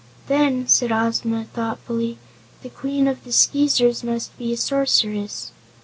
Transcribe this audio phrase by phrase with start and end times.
[0.25, 2.17] "Then," said Ozma thoughtfully,
[2.63, 5.51] "the Queen of the Skeezers must be a Sorceress."